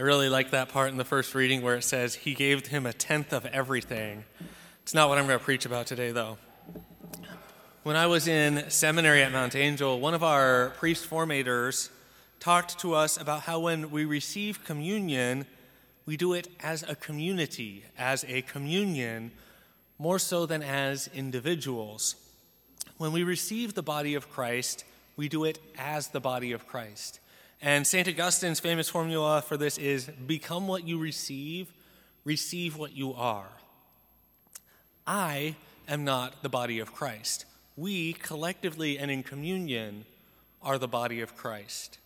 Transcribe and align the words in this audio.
I 0.00 0.02
really 0.02 0.30
like 0.30 0.52
that 0.52 0.70
part 0.70 0.90
in 0.90 0.96
the 0.96 1.04
first 1.04 1.34
reading 1.34 1.60
where 1.60 1.76
it 1.76 1.84
says, 1.84 2.14
He 2.14 2.32
gave 2.32 2.68
him 2.68 2.86
a 2.86 2.92
tenth 2.94 3.34
of 3.34 3.44
everything. 3.44 4.24
It's 4.82 4.94
not 4.94 5.10
what 5.10 5.18
I'm 5.18 5.26
going 5.26 5.38
to 5.38 5.44
preach 5.44 5.66
about 5.66 5.86
today, 5.86 6.10
though. 6.10 6.38
When 7.82 7.96
I 7.96 8.06
was 8.06 8.26
in 8.26 8.70
seminary 8.70 9.22
at 9.22 9.30
Mount 9.30 9.54
Angel, 9.54 10.00
one 10.00 10.14
of 10.14 10.22
our 10.22 10.70
priest 10.78 11.10
formators 11.10 11.90
talked 12.38 12.78
to 12.78 12.94
us 12.94 13.20
about 13.20 13.42
how 13.42 13.60
when 13.60 13.90
we 13.90 14.06
receive 14.06 14.64
communion, 14.64 15.44
we 16.06 16.16
do 16.16 16.32
it 16.32 16.48
as 16.60 16.82
a 16.84 16.94
community, 16.94 17.84
as 17.98 18.24
a 18.26 18.40
communion, 18.40 19.32
more 19.98 20.18
so 20.18 20.46
than 20.46 20.62
as 20.62 21.10
individuals. 21.14 22.14
When 22.96 23.12
we 23.12 23.22
receive 23.22 23.74
the 23.74 23.82
body 23.82 24.14
of 24.14 24.30
Christ, 24.30 24.82
we 25.18 25.28
do 25.28 25.44
it 25.44 25.58
as 25.76 26.08
the 26.08 26.20
body 26.20 26.52
of 26.52 26.66
Christ. 26.66 27.20
And 27.62 27.86
St. 27.86 28.08
Augustine's 28.08 28.60
famous 28.60 28.88
formula 28.88 29.42
for 29.42 29.56
this 29.56 29.76
is 29.76 30.06
become 30.26 30.66
what 30.66 30.86
you 30.86 30.98
receive, 30.98 31.72
receive 32.24 32.76
what 32.76 32.96
you 32.96 33.12
are. 33.12 33.48
I 35.06 35.56
am 35.86 36.04
not 36.04 36.42
the 36.42 36.48
body 36.48 36.78
of 36.78 36.94
Christ. 36.94 37.44
We, 37.76 38.14
collectively 38.14 38.98
and 38.98 39.10
in 39.10 39.22
communion, 39.22 40.06
are 40.62 40.78
the 40.78 40.88
body 40.88 41.20
of 41.20 41.36
Christ. 41.36 41.98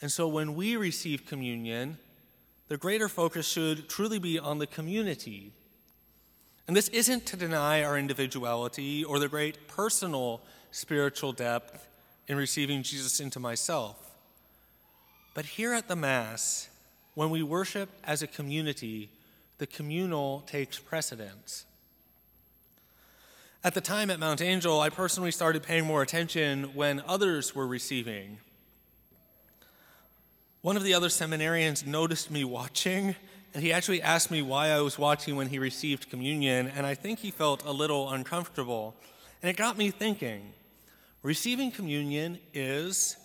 And 0.00 0.12
so 0.12 0.28
when 0.28 0.54
we 0.54 0.76
receive 0.76 1.26
communion, 1.26 1.98
the 2.68 2.76
greater 2.76 3.08
focus 3.08 3.48
should 3.48 3.88
truly 3.88 4.18
be 4.18 4.38
on 4.38 4.58
the 4.58 4.66
community. 4.66 5.52
And 6.68 6.76
this 6.76 6.88
isn't 6.88 7.26
to 7.26 7.36
deny 7.36 7.82
our 7.82 7.98
individuality 7.98 9.02
or 9.02 9.18
the 9.18 9.28
great 9.28 9.66
personal 9.66 10.40
spiritual 10.70 11.32
depth 11.32 11.88
in 12.28 12.36
receiving 12.36 12.82
Jesus 12.82 13.20
into 13.20 13.40
myself. 13.40 14.07
But 15.38 15.46
here 15.46 15.72
at 15.72 15.86
the 15.86 15.94
Mass, 15.94 16.68
when 17.14 17.30
we 17.30 17.44
worship 17.44 17.88
as 18.02 18.22
a 18.22 18.26
community, 18.26 19.08
the 19.58 19.68
communal 19.68 20.40
takes 20.48 20.80
precedence. 20.80 21.64
At 23.62 23.74
the 23.74 23.80
time 23.80 24.10
at 24.10 24.18
Mount 24.18 24.42
Angel, 24.42 24.80
I 24.80 24.90
personally 24.90 25.30
started 25.30 25.62
paying 25.62 25.84
more 25.84 26.02
attention 26.02 26.74
when 26.74 27.04
others 27.06 27.54
were 27.54 27.68
receiving. 27.68 28.38
One 30.62 30.76
of 30.76 30.82
the 30.82 30.94
other 30.94 31.06
seminarians 31.06 31.86
noticed 31.86 32.32
me 32.32 32.42
watching, 32.42 33.14
and 33.54 33.62
he 33.62 33.72
actually 33.72 34.02
asked 34.02 34.32
me 34.32 34.42
why 34.42 34.70
I 34.70 34.80
was 34.80 34.98
watching 34.98 35.36
when 35.36 35.50
he 35.50 35.60
received 35.60 36.10
communion, 36.10 36.66
and 36.66 36.84
I 36.84 36.96
think 36.96 37.20
he 37.20 37.30
felt 37.30 37.64
a 37.64 37.70
little 37.70 38.10
uncomfortable. 38.10 38.96
And 39.40 39.48
it 39.48 39.56
got 39.56 39.78
me 39.78 39.92
thinking 39.92 40.52
receiving 41.22 41.70
communion 41.70 42.40
is 42.52 43.16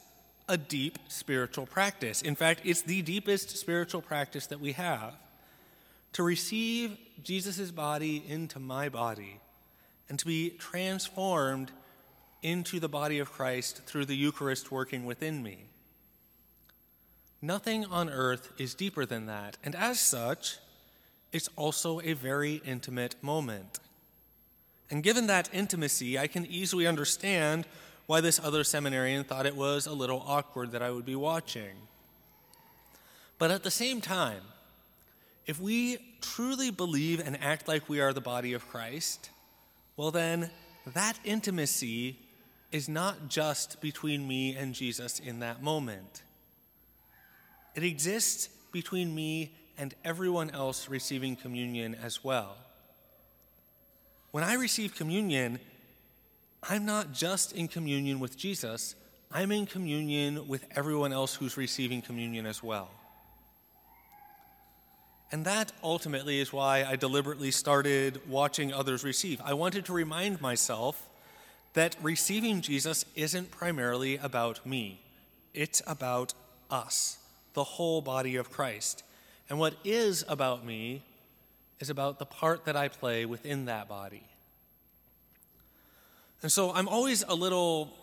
a 0.48 0.58
deep 0.58 1.00
spiritual 1.08 1.66
practice. 1.66 2.22
In 2.22 2.36
fact, 2.36 2.62
it's 2.64 2.82
the 2.82 3.02
deepest 3.02 3.58
spiritual 3.58 4.02
practice 4.02 4.48
that 4.48 4.60
we 4.60 4.74
have. 4.74 5.14
To 6.14 6.24
receive 6.24 6.98
Jesus' 7.24 7.72
body 7.72 8.24
into 8.28 8.60
my 8.60 8.90
body 8.90 9.40
and 10.10 10.20
to 10.20 10.26
be 10.26 10.52
transformed 10.52 11.72
into 12.42 12.80
the 12.80 12.90
body 12.90 13.20
of 13.20 13.32
Christ 13.32 13.82
through 13.86 14.06
the 14.06 14.16
Eucharist 14.16 14.72
working 14.72 15.06
within 15.06 15.42
me. 15.42 15.66
Nothing 17.42 17.86
on 17.86 18.10
earth 18.10 18.52
is 18.58 18.76
deeper 18.76 19.06
than 19.06 19.26
that, 19.26 19.58
and 19.64 19.76
as 19.76 20.00
such, 20.00 20.58
it's 21.32 21.50
also 21.56 22.00
a 22.02 22.14
very 22.14 22.62
intimate 22.66 23.16
moment. 23.22 23.80
And 24.90 25.02
given 25.02 25.28
that 25.28 25.50
intimacy, 25.54 26.20
I 26.20 26.28
can 26.28 26.46
easily 26.46 26.86
understand 26.86 27.66
why 28.06 28.22
this 28.22 28.40
other 28.40 28.64
seminarian 28.64 29.24
thought 29.24 29.46
it 29.46 29.56
was 29.56 29.86
a 29.86 29.94
little 29.94 30.24
awkward 30.28 30.72
that 30.72 30.82
I 30.82 30.92
would 30.92 31.06
be 31.06 31.16
watching. 31.16 31.76
But 33.40 33.52
at 33.52 33.64
the 33.64 33.72
same 33.72 34.02
time, 34.02 34.42
if 35.46 35.60
we 35.60 35.98
truly 36.22 36.72
believe 36.72 37.20
and 37.20 37.42
act 37.42 37.68
like 37.68 37.90
we 37.90 38.00
are 38.00 38.14
the 38.14 38.22
body 38.22 38.54
of 38.54 38.68
Christ, 38.68 39.30
well, 39.98 40.12
then 40.12 40.50
that 40.94 41.20
intimacy 41.24 42.18
is 42.72 42.90
not 42.90 43.30
just 43.30 43.82
between 43.82 44.28
me 44.28 44.56
and 44.56 44.74
Jesus 44.74 45.20
in 45.20 45.40
that 45.40 45.62
moment. 45.62 46.24
It 47.76 47.84
exists 47.84 48.50
between 48.72 49.14
me 49.14 49.54
and 49.78 49.94
everyone 50.04 50.50
else 50.52 50.90
receiving 50.90 51.36
communion 51.36 51.96
as 51.96 52.24
well. 52.24 52.58
When 54.32 54.44
I 54.44 54.54
receive 54.56 54.96
communion, 54.96 55.60
I'm 56.70 56.86
not 56.86 57.12
just 57.12 57.52
in 57.54 57.68
communion 57.68 58.20
with 58.20 58.38
Jesus, 58.38 58.96
I'm 59.32 59.52
in 59.52 59.66
communion 59.66 60.48
with 60.48 60.66
everyone 60.76 61.12
else 61.12 61.36
who's 61.36 61.58
receiving 61.58 62.02
communion 62.02 62.46
as 62.46 62.64
well. 62.64 62.90
And 65.32 65.46
that 65.46 65.72
ultimately 65.84 66.40
is 66.40 66.54
why 66.54 66.84
I 66.84 66.96
deliberately 66.96 67.50
started 67.50 68.22
watching 68.30 68.72
others 68.72 69.04
receive. 69.04 69.42
I 69.44 69.56
wanted 69.56 69.86
to 69.86 69.94
remind 69.94 70.40
myself 70.40 71.10
that 71.74 71.96
receiving 72.02 72.62
Jesus 72.62 73.04
isn't 73.16 73.50
primarily 73.50 74.18
about 74.18 74.64
me, 74.66 75.02
it's 75.54 75.82
about 75.88 76.34
us, 76.70 77.18
the 77.56 77.64
whole 77.64 78.02
body 78.02 78.36
of 78.36 78.52
Christ. 78.52 79.04
And 79.50 79.58
what 79.58 79.74
is 79.84 80.24
about 80.28 80.64
me 80.64 81.02
is 81.80 81.90
about 81.90 82.20
the 82.20 82.26
part 82.26 82.66
that 82.66 82.76
I 82.76 82.88
play 82.88 83.26
within 83.26 83.66
that 83.66 83.90
body. 83.90 84.24
And 86.44 86.52
so 86.52 86.74
I'm 86.74 86.90
always 86.90 87.24
a 87.24 87.34
little 87.34 87.94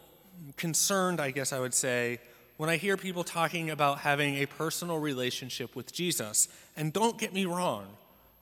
concerned, 0.56 1.21
I 1.21 1.31
guess 1.31 1.53
I 1.53 1.61
would 1.61 1.75
say, 1.75 2.19
when 2.56 2.69
I 2.69 2.77
hear 2.77 2.97
people 2.97 3.23
talking 3.23 3.71
about 3.71 4.01
having 4.01 4.37
a 4.37 4.47
personal 4.47 4.99
relationship 4.99 5.77
with 5.77 5.93
Jesus. 5.93 6.49
And 6.77 6.93
don't 6.93 7.19
get 7.19 7.33
me 7.33 7.45
wrong, 7.45 7.87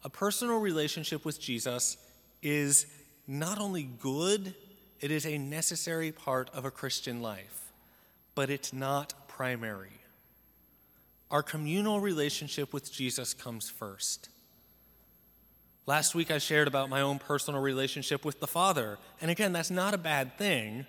a 0.04 0.08
personal 0.08 0.58
relationship 0.58 1.24
with 1.24 1.40
Jesus 1.40 1.96
is 2.42 2.86
not 3.26 3.58
only 3.58 3.84
good, 4.00 4.54
it 5.00 5.10
is 5.10 5.26
a 5.26 5.36
necessary 5.36 6.12
part 6.12 6.48
of 6.54 6.64
a 6.64 6.70
Christian 6.70 7.20
life, 7.20 7.72
but 8.34 8.50
it's 8.50 8.72
not 8.72 9.14
primary. 9.28 10.00
Our 11.30 11.42
communal 11.42 12.00
relationship 12.00 12.72
with 12.72 12.90
Jesus 12.90 13.34
comes 13.34 13.68
first. 13.68 14.30
Last 15.88 16.14
week 16.14 16.30
I 16.30 16.36
shared 16.36 16.68
about 16.68 16.90
my 16.90 17.00
own 17.00 17.18
personal 17.18 17.62
relationship 17.62 18.22
with 18.22 18.40
the 18.40 18.46
Father. 18.46 18.98
And 19.22 19.30
again, 19.30 19.54
that's 19.54 19.70
not 19.70 19.94
a 19.94 19.98
bad 19.98 20.36
thing, 20.36 20.84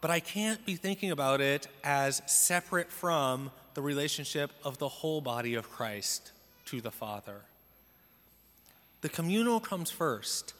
but 0.00 0.10
I 0.10 0.18
can't 0.18 0.66
be 0.66 0.74
thinking 0.74 1.12
about 1.12 1.40
it 1.40 1.68
as 1.84 2.20
separate 2.26 2.90
from 2.90 3.52
the 3.74 3.80
relationship 3.80 4.50
of 4.64 4.78
the 4.78 4.88
whole 4.88 5.20
body 5.20 5.54
of 5.54 5.70
Christ 5.70 6.32
to 6.64 6.80
the 6.80 6.90
Father. 6.90 7.42
The 9.02 9.08
communal 9.08 9.60
comes 9.60 9.92
first, 9.92 10.52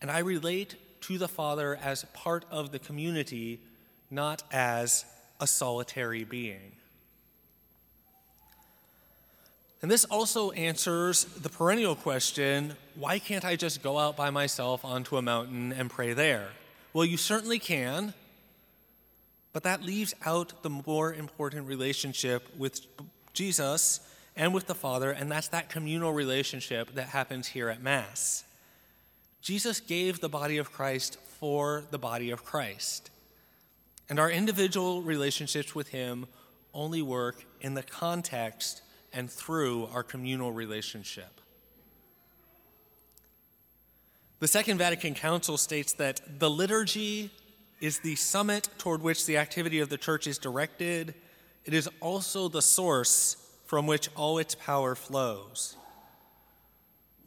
and 0.00 0.10
I 0.10 0.20
relate 0.20 0.76
to 1.02 1.18
the 1.18 1.28
Father 1.28 1.78
as 1.82 2.06
part 2.14 2.46
of 2.50 2.72
the 2.72 2.78
community, 2.78 3.60
not 4.10 4.42
as 4.50 5.04
a 5.38 5.46
solitary 5.46 6.24
being. 6.24 6.72
And 9.82 9.90
this 9.90 10.04
also 10.04 10.50
answers 10.50 11.24
the 11.24 11.48
perennial 11.48 11.94
question 11.94 12.76
why 12.94 13.18
can't 13.18 13.44
I 13.44 13.56
just 13.56 13.82
go 13.82 13.98
out 13.98 14.16
by 14.16 14.28
myself 14.28 14.84
onto 14.84 15.16
a 15.16 15.22
mountain 15.22 15.72
and 15.72 15.88
pray 15.88 16.12
there? 16.12 16.48
Well, 16.92 17.04
you 17.04 17.16
certainly 17.16 17.58
can, 17.58 18.12
but 19.52 19.62
that 19.62 19.82
leaves 19.82 20.14
out 20.26 20.62
the 20.62 20.70
more 20.70 21.14
important 21.14 21.66
relationship 21.66 22.46
with 22.58 22.80
Jesus 23.32 24.00
and 24.36 24.52
with 24.52 24.66
the 24.66 24.74
Father, 24.74 25.10
and 25.10 25.30
that's 25.30 25.48
that 25.48 25.70
communal 25.70 26.12
relationship 26.12 26.94
that 26.94 27.08
happens 27.08 27.48
here 27.48 27.68
at 27.68 27.82
Mass. 27.82 28.44
Jesus 29.40 29.80
gave 29.80 30.20
the 30.20 30.28
body 30.28 30.58
of 30.58 30.72
Christ 30.72 31.16
for 31.38 31.84
the 31.90 31.98
body 31.98 32.30
of 32.30 32.44
Christ. 32.44 33.10
And 34.10 34.18
our 34.18 34.30
individual 34.30 35.00
relationships 35.00 35.74
with 35.74 35.88
Him 35.88 36.26
only 36.74 37.00
work 37.00 37.44
in 37.60 37.74
the 37.74 37.82
context 37.82 38.82
and 39.12 39.30
through 39.30 39.88
our 39.92 40.02
communal 40.02 40.52
relationship. 40.52 41.40
The 44.40 44.48
Second 44.48 44.78
Vatican 44.78 45.14
Council 45.14 45.58
states 45.58 45.92
that 45.94 46.38
the 46.38 46.48
liturgy 46.48 47.30
is 47.80 47.98
the 47.98 48.16
summit 48.16 48.68
toward 48.78 49.02
which 49.02 49.26
the 49.26 49.36
activity 49.36 49.80
of 49.80 49.88
the 49.88 49.98
church 49.98 50.26
is 50.26 50.38
directed. 50.38 51.14
It 51.64 51.74
is 51.74 51.88
also 52.00 52.48
the 52.48 52.62
source 52.62 53.36
from 53.66 53.86
which 53.86 54.08
all 54.16 54.38
its 54.38 54.54
power 54.54 54.94
flows. 54.94 55.76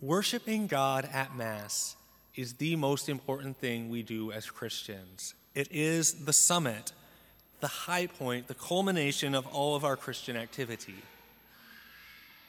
Worshiping 0.01 0.67
God 0.67 1.07
at 1.13 1.35
Mass 1.35 1.95
is 2.35 2.53
the 2.53 2.75
most 2.75 3.09
important 3.09 3.57
thing 3.57 3.89
we 3.89 4.01
do 4.01 4.31
as 4.31 4.49
Christians. 4.49 5.33
It 5.55 5.67
is 5.71 6.25
the 6.25 6.33
summit, 6.33 6.91
the 7.59 7.67
high 7.67 8.07
point, 8.07 8.47
the 8.47 8.55
culmination 8.55 9.35
of 9.35 9.45
all 9.47 9.75
of 9.75 9.85
our 9.85 9.95
Christian 9.95 10.35
activity. 10.35 10.95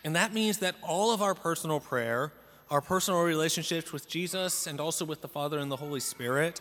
And 0.04 0.14
that 0.14 0.34
means 0.34 0.58
that 0.58 0.76
all 0.82 1.12
of 1.12 1.22
our 1.22 1.34
personal 1.34 1.80
prayer, 1.80 2.32
our 2.70 2.82
personal 2.82 3.22
relationships 3.22 3.92
with 3.92 4.08
Jesus 4.08 4.66
and 4.66 4.80
also 4.80 5.04
with 5.04 5.22
the 5.22 5.28
Father 5.28 5.58
and 5.58 5.70
the 5.70 5.76
Holy 5.76 6.00
Spirit, 6.00 6.60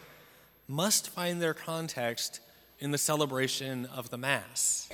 must 0.68 1.10
find 1.10 1.42
their 1.42 1.54
context 1.54 2.40
in 2.80 2.92
the 2.92 2.98
celebration 2.98 3.86
of 3.86 4.10
the 4.10 4.18
Mass. 4.18 4.90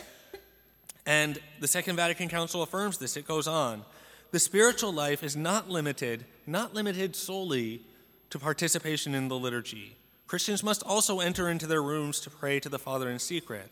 And 1.06 1.40
the 1.60 1.68
Second 1.68 1.96
Vatican 1.96 2.28
Council 2.28 2.62
affirms 2.64 2.98
this. 2.98 3.16
It 3.16 3.28
goes 3.28 3.48
on. 3.48 3.84
The 4.32 4.40
spiritual 4.40 4.92
life 4.92 5.24
is 5.24 5.36
not 5.36 5.70
limited, 5.70 6.26
not 6.46 6.74
limited 6.74 7.16
solely 7.16 7.82
to 8.30 8.38
participation 8.38 9.16
in 9.16 9.28
the 9.28 9.38
liturgy. 9.38 9.96
Christians 10.28 10.64
must 10.64 10.84
also 10.84 11.20
enter 11.20 11.50
into 11.50 11.66
their 11.66 11.82
rooms 11.82 12.20
to 12.22 12.30
pray 12.30 12.60
to 12.60 12.70
the 12.70 12.78
Father 12.78 13.10
in 13.10 13.18
secret. 13.18 13.72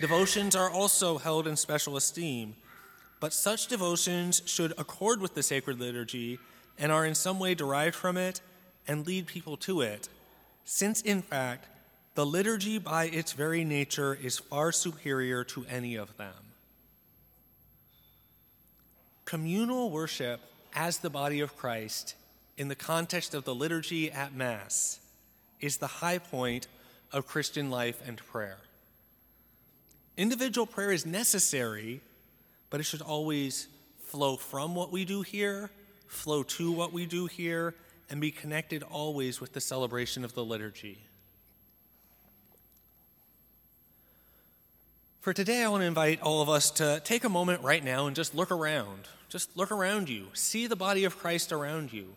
Devotions 0.00 0.56
are 0.56 0.68
also 0.68 1.18
held 1.18 1.46
in 1.46 1.56
special 1.56 1.96
esteem, 1.96 2.56
but 3.20 3.32
such 3.32 3.66
devotions 3.66 4.42
should 4.44 4.72
accord 4.78 5.20
with 5.20 5.34
the 5.34 5.42
sacred 5.42 5.80
liturgy 5.80 6.38
and 6.78 6.90
are 6.90 7.06
in 7.06 7.14
some 7.14 7.38
way 7.38 7.54
derived 7.54 7.94
from 7.94 8.16
it 8.16 8.40
and 8.86 9.06
lead 9.06 9.26
people 9.26 9.56
to 9.56 9.80
it, 9.80 10.08
since 10.64 11.00
in 11.00 11.22
fact, 11.22 11.66
the 12.14 12.26
liturgy 12.26 12.78
by 12.78 13.06
its 13.06 13.32
very 13.32 13.64
nature 13.64 14.14
is 14.14 14.38
far 14.38 14.70
superior 14.72 15.42
to 15.44 15.66
any 15.68 15.96
of 15.96 16.16
them. 16.16 16.34
Communal 19.24 19.90
worship 19.90 20.40
as 20.74 20.98
the 20.98 21.10
body 21.10 21.40
of 21.40 21.56
Christ 21.56 22.14
in 22.56 22.68
the 22.68 22.74
context 22.74 23.34
of 23.34 23.44
the 23.44 23.54
liturgy 23.54 24.12
at 24.12 24.34
Mass 24.34 25.00
is 25.60 25.78
the 25.78 25.86
high 25.86 26.18
point 26.18 26.68
of 27.12 27.26
Christian 27.26 27.70
life 27.70 28.00
and 28.06 28.18
prayer. 28.18 28.58
Individual 30.16 30.66
prayer 30.66 30.92
is 30.92 31.04
necessary, 31.04 32.00
but 32.70 32.80
it 32.80 32.84
should 32.84 33.02
always 33.02 33.68
flow 34.06 34.36
from 34.36 34.74
what 34.74 34.92
we 34.92 35.04
do 35.04 35.22
here, 35.22 35.70
flow 36.06 36.42
to 36.42 36.70
what 36.70 36.92
we 36.92 37.06
do 37.06 37.26
here, 37.26 37.74
and 38.10 38.20
be 38.20 38.30
connected 38.30 38.82
always 38.82 39.40
with 39.40 39.52
the 39.52 39.60
celebration 39.60 40.24
of 40.24 40.34
the 40.34 40.44
liturgy. 40.44 40.98
For 45.20 45.32
today, 45.32 45.64
I 45.64 45.68
want 45.68 45.80
to 45.80 45.86
invite 45.86 46.20
all 46.20 46.42
of 46.42 46.50
us 46.50 46.70
to 46.72 47.00
take 47.02 47.24
a 47.24 47.30
moment 47.30 47.62
right 47.62 47.82
now 47.82 48.06
and 48.06 48.14
just 48.14 48.34
look 48.34 48.50
around. 48.50 49.08
Just 49.30 49.56
look 49.56 49.72
around 49.72 50.10
you. 50.10 50.26
See 50.34 50.66
the 50.66 50.76
body 50.76 51.04
of 51.04 51.18
Christ 51.18 51.50
around 51.50 51.92
you. 51.92 52.14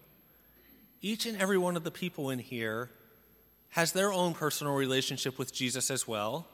Each 1.02 1.26
and 1.26 1.42
every 1.42 1.58
one 1.58 1.78
of 1.78 1.86
the 1.86 1.92
people 1.92 2.30
in 2.30 2.40
here 2.40 2.90
has 3.70 3.94
their 3.94 4.12
own 4.12 4.34
personal 4.34 4.74
relationship 4.74 5.40
with 5.40 5.54
Jesus 5.54 5.90
as 5.90 6.08
well. 6.08 6.48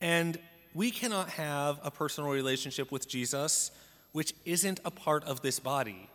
And 0.00 0.38
we 0.74 0.90
cannot 0.90 1.30
have 1.30 1.78
a 1.82 1.90
personal 1.90 2.30
relationship 2.30 2.90
with 2.90 3.08
Jesus 3.08 3.70
which 4.12 4.32
isn't 4.44 4.78
a 4.84 4.90
part 4.92 5.24
of 5.24 5.42
this 5.42 5.58
body. 5.58 6.08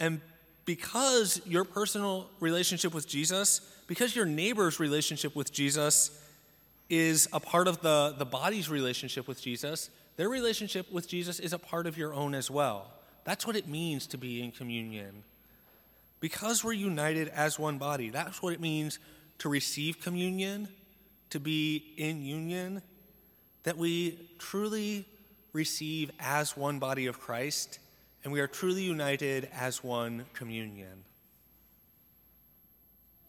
And 0.00 0.20
because 0.64 1.40
your 1.46 1.64
personal 1.64 2.26
relationship 2.40 2.92
with 2.92 3.06
Jesus, 3.06 3.60
because 3.86 4.16
your 4.16 4.26
neighbor's 4.26 4.80
relationship 4.80 5.36
with 5.36 5.52
Jesus 5.52 6.10
is 6.90 7.28
a 7.32 7.38
part 7.38 7.68
of 7.68 7.80
the, 7.82 8.14
the 8.18 8.24
body's 8.24 8.68
relationship 8.68 9.28
with 9.28 9.40
Jesus, 9.40 9.90
their 10.16 10.28
relationship 10.28 10.90
with 10.90 11.08
Jesus 11.08 11.38
is 11.38 11.52
a 11.52 11.58
part 11.58 11.86
of 11.86 11.96
your 11.96 12.12
own 12.12 12.34
as 12.34 12.50
well. 12.50 12.90
That's 13.24 13.46
what 13.46 13.54
it 13.54 13.68
means 13.68 14.06
to 14.08 14.18
be 14.18 14.42
in 14.42 14.50
communion. 14.50 15.22
Because 16.20 16.64
we're 16.64 16.72
united 16.72 17.28
as 17.28 17.58
one 17.58 17.78
body, 17.78 18.10
that's 18.10 18.42
what 18.42 18.52
it 18.52 18.60
means 18.60 18.98
to 19.38 19.48
receive 19.48 20.00
communion, 20.00 20.66
to 21.30 21.38
be 21.38 21.94
in 21.96 22.24
union, 22.24 22.82
that 23.66 23.76
we 23.76 24.16
truly 24.38 25.04
receive 25.52 26.12
as 26.20 26.56
one 26.56 26.78
body 26.78 27.06
of 27.06 27.18
Christ, 27.18 27.80
and 28.22 28.32
we 28.32 28.38
are 28.38 28.46
truly 28.46 28.82
united 28.82 29.48
as 29.52 29.82
one 29.82 30.24
communion. 30.34 31.02